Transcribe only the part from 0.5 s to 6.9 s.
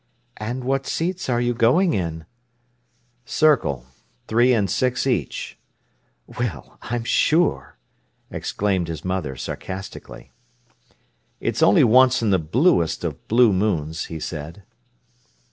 what seats are you going in?" "Circle—three and six each!" "Well,